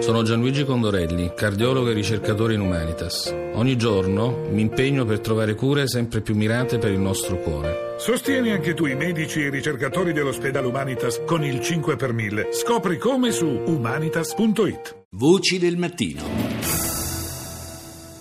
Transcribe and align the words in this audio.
Sono 0.00 0.22
Gianluigi 0.22 0.64
Condorelli, 0.64 1.32
cardiologo 1.34 1.90
e 1.90 1.92
ricercatore 1.92 2.54
in 2.54 2.60
Humanitas. 2.60 3.34
Ogni 3.54 3.76
giorno 3.76 4.46
mi 4.50 4.62
impegno 4.62 5.04
per 5.04 5.20
trovare 5.20 5.54
cure 5.54 5.88
sempre 5.88 6.20
più 6.20 6.34
mirate 6.34 6.78
per 6.78 6.92
il 6.92 6.98
nostro 6.98 7.38
cuore. 7.38 7.96
Sostieni 7.98 8.52
anche 8.52 8.74
tu 8.74 8.86
i 8.86 8.94
medici 8.94 9.40
e 9.40 9.46
i 9.46 9.50
ricercatori 9.50 10.12
dell'ospedale 10.12 10.66
Humanitas 10.66 11.22
con 11.26 11.44
il 11.44 11.60
5 11.60 11.96
per 11.96 12.12
1000. 12.12 12.48
Scopri 12.52 12.96
come 12.96 13.32
su 13.32 13.46
humanitas.it. 13.46 15.04
Voci 15.10 15.58
del 15.58 15.76
mattino. 15.76 16.22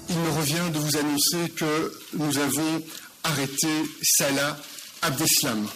Il 0.07 0.15
me 0.17 0.29
revient 0.35 0.71
de 0.71 0.79
vous 0.79 0.95
annoncer 0.97 1.53
que 1.53 1.91
nous 2.13 2.37
avons 2.37 2.81
arrêté 3.23 3.67
Salah 4.01 4.57
Abdeslam. 5.01 5.67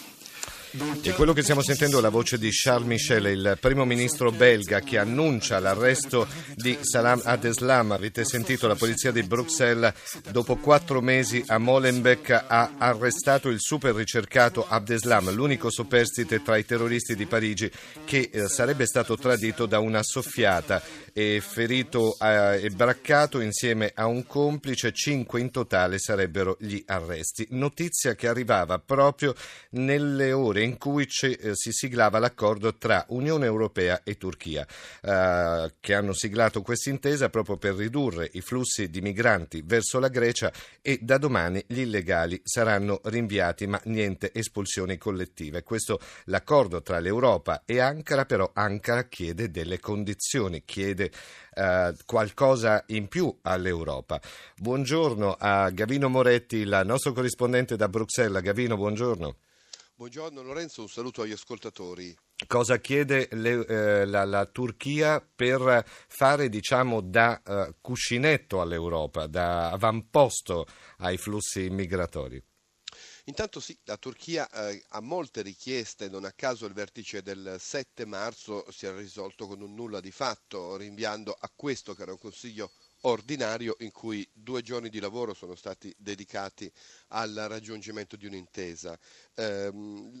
E 1.02 1.12
quello 1.12 1.34
che 1.34 1.42
stiamo 1.42 1.60
sentendo 1.60 1.98
è 1.98 2.00
la 2.00 2.08
voce 2.08 2.38
di 2.38 2.48
Charles 2.50 2.86
Michel, 2.86 3.26
il 3.26 3.58
primo 3.60 3.84
ministro 3.84 4.30
belga 4.30 4.80
che 4.80 4.96
annuncia 4.96 5.58
l'arresto 5.58 6.26
di 6.54 6.78
Salam 6.80 7.20
Abdeslam. 7.22 7.92
Avete 7.92 8.24
sentito 8.24 8.66
la 8.66 8.74
polizia 8.74 9.12
di 9.12 9.22
Bruxelles 9.22 9.92
dopo 10.30 10.56
quattro 10.56 11.02
mesi 11.02 11.44
a 11.46 11.58
Molenbeek 11.58 12.44
ha 12.48 12.76
arrestato 12.78 13.50
il 13.50 13.60
super 13.60 13.94
ricercato 13.94 14.66
Abdeslam, 14.66 15.30
l'unico 15.34 15.70
superstite 15.70 16.42
tra 16.42 16.56
i 16.56 16.64
terroristi 16.64 17.14
di 17.16 17.26
Parigi 17.26 17.70
che 18.06 18.30
eh, 18.32 18.48
sarebbe 18.48 18.86
stato 18.86 19.18
tradito 19.18 19.66
da 19.66 19.78
una 19.78 20.02
soffiata 20.02 20.82
e 21.12 21.42
ferito 21.46 22.16
eh, 22.18 22.62
e 22.62 22.70
braccato 22.70 23.40
insieme 23.40 23.92
a 23.94 24.06
un 24.06 24.26
complice. 24.26 24.92
Cinque 24.92 25.40
in 25.40 25.50
totale 25.50 25.98
sarebbero 25.98 26.56
gli 26.58 26.82
arresti. 26.86 27.46
Notizia 27.50 28.14
che 28.14 28.26
arrivava 28.26 28.78
proprio 28.78 29.34
nelle 29.72 30.32
ore 30.32 30.60
in 30.62 30.78
cui 30.78 31.04
eh, 31.04 31.54
si 31.54 31.72
siglava 31.72 32.18
l'accordo 32.18 32.76
tra 32.76 33.04
Unione 33.08 33.46
Europea 33.46 34.02
e 34.02 34.16
Turchia, 34.16 34.66
eh, 35.02 35.74
che 35.80 35.94
hanno 35.94 36.12
siglato 36.12 36.62
questa 36.62 36.90
intesa 36.90 37.28
proprio 37.28 37.56
per 37.56 37.74
ridurre 37.74 38.28
i 38.32 38.40
flussi 38.40 38.88
di 38.90 39.00
migranti 39.00 39.62
verso 39.64 39.98
la 39.98 40.08
Grecia 40.08 40.52
e 40.80 40.98
da 41.02 41.18
domani 41.18 41.62
gli 41.66 41.80
illegali 41.80 42.40
saranno 42.44 43.00
rinviati, 43.04 43.66
ma 43.66 43.80
niente 43.84 44.32
espulsioni 44.32 44.96
collettive. 44.96 45.62
Questo 45.62 46.00
l'accordo 46.24 46.82
tra 46.82 46.98
l'Europa 46.98 47.62
e 47.64 47.80
Ankara, 47.80 48.24
però 48.24 48.50
Ankara 48.54 49.04
chiede 49.04 49.50
delle 49.50 49.78
condizioni, 49.80 50.64
chiede 50.64 51.10
eh, 51.54 51.94
qualcosa 52.06 52.84
in 52.88 53.08
più 53.08 53.34
all'Europa. 53.42 54.20
Buongiorno 54.56 55.36
a 55.38 55.70
Gavino 55.70 56.08
Moretti, 56.08 56.56
il 56.56 56.82
nostro 56.84 57.12
corrispondente 57.12 57.76
da 57.76 57.88
Bruxelles. 57.88 58.42
Gavino, 58.42 58.76
buongiorno. 58.76 59.36
Buongiorno 60.02 60.42
Lorenzo, 60.42 60.80
un 60.80 60.88
saluto 60.88 61.22
agli 61.22 61.30
ascoltatori. 61.30 62.12
Cosa 62.48 62.78
chiede 62.80 63.28
le, 63.30 63.64
eh, 63.64 64.04
la, 64.04 64.24
la, 64.24 64.46
Turchia 64.46 65.20
per 65.20 65.84
fare 66.08 66.48
diciamo, 66.48 67.00
da 67.00 67.40
uh, 67.44 67.76
cuscinetto 67.80 68.60
all'Europa, 68.60 69.28
da 69.28 69.70
avamposto 69.70 70.66
ai 70.96 71.18
flussi 71.18 71.70
migratori? 71.70 72.42
Intanto 73.26 73.60
sì, 73.60 73.78
la 73.84 73.96
Turchia 73.96 74.50
eh, 74.50 74.82
ha 74.88 75.00
molte 75.00 75.40
richieste, 75.40 76.08
non 76.08 76.24
a 76.24 76.32
caso 76.32 76.66
il 76.66 76.72
vertice 76.72 77.22
del 77.22 77.54
7 77.60 78.04
marzo 78.04 78.68
si 78.72 78.86
è 78.86 78.92
risolto 78.92 79.46
con 79.46 79.60
un 79.60 79.72
nulla 79.72 80.00
di 80.00 80.10
fatto, 80.10 80.76
rinviando 80.76 81.32
a 81.32 81.48
questo 81.54 81.94
che 81.94 82.02
era 82.02 82.10
un 82.10 82.18
consiglio 82.18 82.72
ordinario 83.02 83.76
in 83.80 83.90
cui 83.90 84.28
due 84.32 84.62
giorni 84.62 84.88
di 84.88 85.00
lavoro 85.00 85.34
sono 85.34 85.54
stati 85.54 85.94
dedicati 85.96 86.70
al 87.08 87.34
raggiungimento 87.48 88.16
di 88.16 88.26
un'intesa. 88.26 88.98
Eh, 89.34 89.70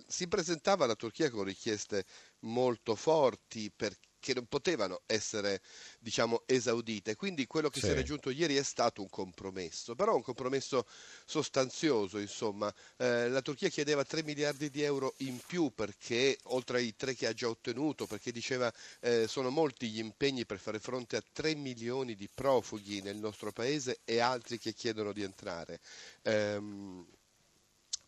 si 0.06 0.28
presentava 0.28 0.86
la 0.86 0.94
Turchia 0.94 1.30
con 1.30 1.44
richieste 1.44 2.04
molto 2.40 2.94
forti 2.94 3.70
perché 3.74 4.11
che 4.22 4.34
non 4.34 4.46
potevano 4.46 5.02
essere 5.06 5.60
diciamo, 5.98 6.44
esaudite. 6.46 7.16
Quindi 7.16 7.46
quello 7.46 7.68
che 7.68 7.80
sì. 7.80 7.86
si 7.86 7.92
è 7.92 7.94
raggiunto 7.96 8.30
ieri 8.30 8.54
è 8.54 8.62
stato 8.62 9.02
un 9.02 9.10
compromesso, 9.10 9.96
però 9.96 10.14
un 10.14 10.22
compromesso 10.22 10.86
sostanzioso. 11.26 12.18
Insomma. 12.18 12.72
Eh, 12.96 13.28
la 13.28 13.42
Turchia 13.42 13.68
chiedeva 13.68 14.04
3 14.04 14.22
miliardi 14.22 14.70
di 14.70 14.82
euro 14.82 15.14
in 15.18 15.38
più 15.44 15.72
perché, 15.74 16.38
oltre 16.44 16.78
ai 16.78 16.94
3 16.94 17.14
che 17.14 17.26
ha 17.26 17.32
già 17.32 17.48
ottenuto, 17.48 18.06
perché 18.06 18.30
diceva 18.30 18.72
eh, 19.00 19.26
sono 19.26 19.50
molti 19.50 19.90
gli 19.90 19.98
impegni 19.98 20.46
per 20.46 20.58
fare 20.58 20.78
fronte 20.78 21.16
a 21.16 21.22
3 21.32 21.56
milioni 21.56 22.14
di 22.14 22.28
profughi 22.32 23.02
nel 23.02 23.16
nostro 23.16 23.50
paese 23.50 24.00
e 24.04 24.20
altri 24.20 24.58
che 24.58 24.72
chiedono 24.72 25.12
di 25.12 25.22
entrare. 25.22 25.80
Eh, 26.22 26.60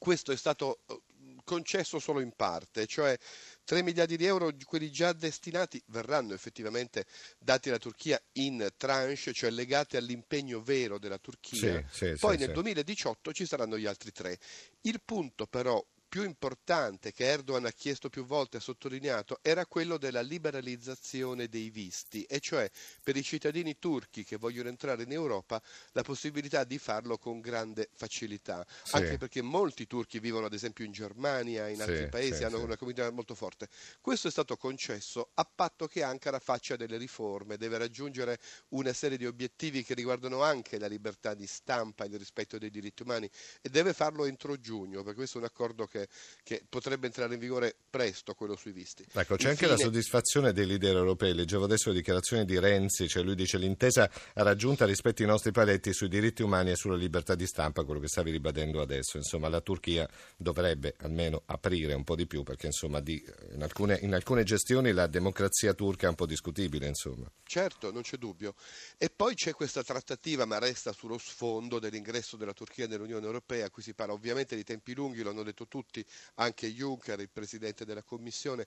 questo 0.05 0.33
è 0.33 0.37
stato 0.37 0.81
eh, 0.87 1.01
concesso 1.45 1.99
solo 1.99 2.21
in 2.21 2.33
parte, 2.37 2.87
cioè 2.87 3.17
3 3.65 3.83
miliardi 3.83 4.19
di 4.19 4.27
euro, 4.27 4.51
quelli 4.65 4.91
già 4.91 5.15
destinati, 5.15 5.83
verranno 5.87 6.35
effettivamente 6.35 7.07
dati 7.39 7.71
alla 7.71 7.79
Turchia 7.79 8.23
in 8.33 8.69
tranche, 8.77 9.33
cioè 9.33 9.49
legati 9.49 9.97
all'impegno 9.97 10.61
vero 10.63 10.99
della 10.99 11.17
Turchia. 11.17 11.83
Sì, 11.89 12.07
sì, 12.11 12.17
Poi 12.21 12.37
sì, 12.37 12.45
nel 12.45 12.53
2018 12.53 13.33
ci 13.33 13.47
saranno 13.47 13.79
gli 13.79 13.87
altri 13.87 14.13
tre. 14.13 14.39
Il 14.83 15.01
punto 15.03 15.47
però 15.47 15.83
più 16.15 16.23
importante 16.23 17.11
che 17.11 17.25
Erdogan 17.25 17.65
ha 17.65 17.73
chiesto 17.73 18.09
più 18.09 18.25
volte, 18.25 18.59
ha 18.59 18.61
sottolineato, 18.61 19.41
era 19.43 19.67
quello 19.67 19.99
della 19.99 20.21
liberalizzazione 20.21 21.49
dei 21.49 21.71
visti, 21.71 22.23
e 22.23 22.39
cioè 22.39 22.71
per 23.03 23.17
i 23.17 23.23
cittadini 23.25 23.81
turchi 23.81 24.23
che 24.23 24.37
vogliono 24.37 24.69
entrare 24.69 25.03
in 25.03 25.11
Europa 25.11 25.61
la 25.91 26.03
possibilità 26.03 26.63
di 26.63 26.79
farlo 26.79 27.19
con 27.19 27.41
grande 27.41 27.89
facilità, 27.95 28.65
sì. 28.85 28.95
anche 28.95 29.19
perché 29.19 29.43
molti 29.43 29.89
turchi 29.89 30.21
vivono 30.21 30.47
ad 30.47 30.53
esempio 30.53 30.85
in 30.85 30.93
Germania, 30.93 31.67
in 31.67 31.81
altri 31.81 32.05
sì, 32.05 32.09
paesi, 32.09 32.37
sì, 32.37 32.45
hanno 32.45 32.63
una 32.63 32.77
comunità 32.77 33.11
molto 33.11 33.35
forte. 33.35 33.69
Questo 34.01 34.29
è 34.29 34.31
stato 34.31 34.57
concesso 34.57 35.31
a 35.35 35.45
patto 35.53 35.89
che 35.89 36.05
Ankara 36.05 36.39
faccia 36.39 36.77
delle 36.77 36.97
riforme, 36.97 37.57
deve 37.57 37.77
raggiungere 37.77 38.39
una 38.69 38.93
serie 38.93 39.19
di 39.19 39.27
obiettivi 39.27 39.83
che 39.83 39.95
riguardano 39.95 40.45
anche 40.45 40.79
la 40.79 40.87
libertà 40.87 41.35
di 41.35 41.49
stampa 41.49 42.05
e 42.05 42.07
il 42.07 42.19
rispetto 42.19 42.57
dei 42.57 42.71
diritti 42.71 43.03
umani 43.03 43.29
e 43.61 43.69
deve 43.69 43.93
farlo 43.93 44.27
entro 44.27 44.61
giugno, 44.61 45.03
perché 45.03 45.17
questo 45.17 45.39
è 45.39 45.41
un 45.41 45.47
accordo 45.49 45.87
che 45.87 46.03
che, 46.43 46.65
potrebbe 46.69 47.07
entrare 47.07 47.35
in 47.35 47.41
vigore 47.41 47.77
presto, 47.91 48.35
quello 48.35 48.57
sui 48.57 48.73
visti. 48.73 49.05
Ecco, 49.13 49.37
c'è 49.37 49.51
Infine... 49.51 49.51
anche 49.51 49.67
la 49.67 49.77
soddisfazione 49.77 50.53
dei 50.53 50.67
leader 50.67 50.97
europei. 50.97 51.35
Leggevo 51.35 51.65
adesso 51.65 51.91
le 51.91 51.97
dichiarazioni 51.97 52.45
di 52.45 52.59
Renzi, 52.59 53.09
cioè 53.09 53.23
lui 53.23 53.35
dice 53.35 53.59
l'intesa 53.59 54.11
raggiunta 54.35 54.85
rispetto 54.85 55.23
ai 55.23 55.29
nostri 55.29 55.53
paletti 55.53 55.93
sui 55.93 56.09
diritti 56.09 56.43
umani 56.43 56.71
e 56.71 56.77
sulla 56.77 56.97
libertà 56.97 57.35
di 57.35 57.47
stampa, 57.47 57.85
quello 57.85 58.01
che 58.01 58.09
stavi 58.09 58.31
ribadendo 58.31 58.81
adesso. 58.81 59.17
Insomma, 59.17 59.49
la 59.49 59.61
Turchia 59.61 60.09
dovrebbe 60.37 60.95
almeno 60.99 61.43
aprire 61.47 61.95
un 61.95 62.05
po' 62.05 62.17
di 62.17 62.27
più, 62.27 62.43
perché 62.43 62.67
insomma, 62.67 63.01
di, 63.01 63.23
in, 63.53 63.63
alcune, 63.63 63.99
in, 64.03 64.15
alcune, 64.15 64.45
gestioni 64.45 64.93
la 64.93 65.07
democrazia 65.07 65.75
turca 65.75 66.07
è 66.07 66.09
un 66.09 66.17
po' 66.17 66.27
discutibile. 66.27 66.87
Insomma. 66.87 67.31
Certo, 67.43 67.93
non 67.93 68.03
c'è 68.03 68.17
dubbio. 68.17 68.55
E 68.99 69.11
poi 69.11 69.35
c'è 69.35 69.53
questa 69.53 69.83
trattativa, 69.83 70.45
ma 70.45 70.59
resta 70.59 70.93
sullo 70.93 71.19
sfondo 71.19 71.79
dell'ingresso 71.79 72.37
della 72.37 72.53
Turchia 72.53 72.87
nell'Unione 72.87 73.25
Europea, 73.25 73.71
qui 73.71 73.83
si 73.83 73.95
parla 73.95 74.13
ovviamente 74.13 74.57
di 74.57 74.65
tempi 74.65 74.95
lunghi, 74.95 75.23
lo 75.23 75.31
hanno 75.31 75.43
detto 75.43 75.67
tutti 75.67 75.94
tutti, 75.95 76.05
anche 76.37 76.73
Juncker, 76.73 77.21
il 77.21 77.31
Presidente 77.31 77.85
della 77.85 78.03
Commissione, 78.03 78.67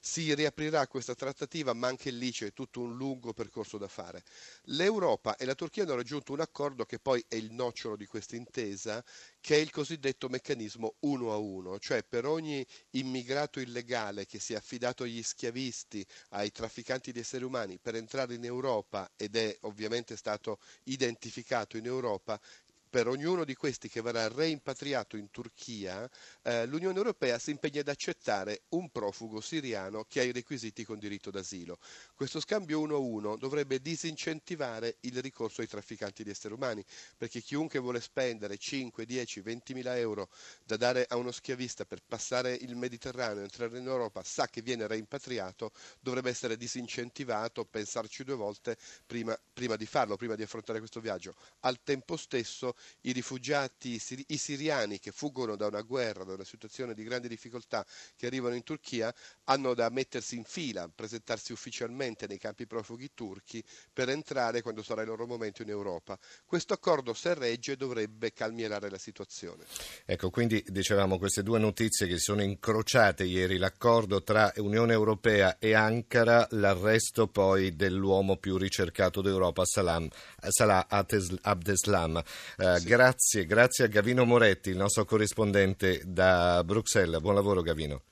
si 0.00 0.34
riaprirà 0.34 0.86
questa 0.86 1.14
trattativa, 1.14 1.72
ma 1.72 1.88
anche 1.88 2.10
lì 2.10 2.30
c'è 2.30 2.52
tutto 2.52 2.80
un 2.80 2.96
lungo 2.96 3.32
percorso 3.32 3.78
da 3.78 3.88
fare. 3.88 4.22
L'Europa 4.64 5.36
e 5.36 5.46
la 5.46 5.54
Turchia 5.54 5.84
hanno 5.84 5.94
raggiunto 5.94 6.32
un 6.32 6.40
accordo 6.40 6.84
che 6.84 6.98
poi 6.98 7.24
è 7.26 7.36
il 7.36 7.52
nocciolo 7.52 7.96
di 7.96 8.06
questa 8.06 8.36
intesa, 8.36 9.02
che 9.40 9.56
è 9.56 9.58
il 9.58 9.70
cosiddetto 9.70 10.28
meccanismo 10.28 10.96
uno 11.00 11.32
a 11.32 11.36
uno, 11.36 11.78
cioè 11.78 12.02
per 12.02 12.26
ogni 12.26 12.66
immigrato 12.90 13.60
illegale 13.60 14.26
che 14.26 14.38
si 14.38 14.52
è 14.52 14.56
affidato 14.56 15.04
agli 15.04 15.22
schiavisti, 15.22 16.04
ai 16.30 16.50
trafficanti 16.50 17.12
di 17.12 17.20
esseri 17.20 17.44
umani 17.44 17.78
per 17.78 17.94
entrare 17.94 18.34
in 18.34 18.44
Europa 18.44 19.10
ed 19.16 19.36
è 19.36 19.56
ovviamente 19.62 20.16
stato 20.16 20.58
identificato 20.84 21.76
in 21.76 21.86
Europa, 21.86 22.40
per 22.88 23.08
ognuno 23.08 23.44
di 23.44 23.54
questi 23.54 23.88
che 23.88 24.00
verrà 24.00 24.28
reimpatriato 24.28 25.16
in 25.16 25.30
Turchia, 25.30 26.08
eh, 26.42 26.66
l'Unione 26.66 26.96
Europea 26.96 27.38
si 27.38 27.50
impegna 27.50 27.80
ad 27.80 27.88
accettare 27.88 28.62
un 28.70 28.90
profugo 28.90 29.40
siriano 29.40 30.04
che 30.08 30.20
ha 30.20 30.22
i 30.22 30.32
requisiti 30.32 30.84
con 30.84 30.98
diritto 30.98 31.30
d'asilo. 31.30 31.78
Questo 32.14 32.40
scambio 32.40 32.80
1-1 32.80 33.36
dovrebbe 33.38 33.80
disincentivare 33.80 34.96
il 35.00 35.20
ricorso 35.20 35.60
ai 35.60 35.66
trafficanti 35.66 36.22
di 36.22 36.30
esseri 36.30 36.54
umani, 36.54 36.84
perché 37.16 37.40
chiunque 37.40 37.78
vuole 37.78 38.00
spendere 38.00 38.56
5, 38.56 39.04
10, 39.04 39.40
20 39.40 39.74
mila 39.74 39.98
euro 39.98 40.28
da 40.64 40.76
dare 40.76 41.06
a 41.08 41.16
uno 41.16 41.32
schiavista 41.32 41.84
per 41.84 42.02
passare 42.06 42.54
il 42.54 42.76
Mediterraneo 42.76 43.40
e 43.40 43.44
entrare 43.44 43.78
in 43.78 43.86
Europa 43.86 44.22
sa 44.22 44.46
che 44.48 44.62
viene 44.62 44.86
reimpatriato, 44.86 45.72
dovrebbe 46.00 46.30
essere 46.30 46.56
disincentivato, 46.56 47.64
pensarci 47.64 48.24
due 48.24 48.34
volte 48.36 48.76
prima, 49.04 49.38
prima 49.52 49.76
di 49.76 49.86
farlo, 49.86 50.16
prima 50.16 50.34
di 50.34 50.42
affrontare 50.42 50.78
questo 50.78 51.00
viaggio. 51.00 51.34
Al 51.60 51.82
tempo 51.82 52.16
stesso 52.16 52.74
i 53.02 53.12
rifugiati, 53.12 54.00
i 54.28 54.36
siriani 54.36 54.98
che 54.98 55.12
fuggono 55.12 55.56
da 55.56 55.66
una 55.66 55.82
guerra, 55.82 56.24
da 56.24 56.34
una 56.34 56.44
situazione 56.44 56.94
di 56.94 57.04
grande 57.04 57.28
difficoltà 57.28 57.84
che 58.16 58.26
arrivano 58.26 58.54
in 58.54 58.62
Turchia, 58.62 59.14
hanno 59.44 59.74
da 59.74 59.88
mettersi 59.90 60.36
in 60.36 60.44
fila, 60.44 60.88
presentarsi 60.92 61.52
ufficialmente 61.52 62.26
nei 62.26 62.38
campi 62.38 62.66
profughi 62.66 63.10
turchi 63.14 63.62
per 63.92 64.08
entrare 64.08 64.62
quando 64.62 64.82
sarà 64.82 65.02
il 65.02 65.08
loro 65.08 65.26
momento 65.26 65.62
in 65.62 65.68
Europa. 65.68 66.18
Questo 66.44 66.74
accordo, 66.74 67.14
se 67.14 67.34
regge, 67.34 67.76
dovrebbe 67.76 68.32
calmierare 68.32 68.90
la 68.90 68.98
situazione. 68.98 69.64
Ecco, 70.04 70.30
quindi 70.30 70.64
dicevamo 70.66 71.18
queste 71.18 71.42
due 71.42 71.58
notizie 71.58 72.06
che 72.06 72.18
sono 72.18 72.42
incrociate 72.42 73.24
ieri, 73.24 73.58
l'accordo 73.58 74.22
tra 74.22 74.52
Unione 74.56 74.92
Europea 74.92 75.58
e 75.58 75.74
Ankara, 75.74 76.46
l'arresto 76.50 77.28
poi 77.28 77.74
dell'uomo 77.74 78.36
più 78.36 78.56
ricercato 78.56 79.20
d'Europa, 79.20 79.64
Salam, 79.64 80.08
Salah 80.48 80.86
Abdeslam. 80.88 82.22
Eh, 82.58 82.65
sì. 82.74 82.86
Grazie, 82.88 83.46
grazie 83.46 83.84
a 83.84 83.88
Gavino 83.88 84.24
Moretti, 84.24 84.70
il 84.70 84.76
nostro 84.76 85.04
corrispondente 85.04 86.02
da 86.04 86.62
Bruxelles. 86.64 87.20
Buon 87.20 87.34
lavoro 87.34 87.62
Gavino. 87.62 88.02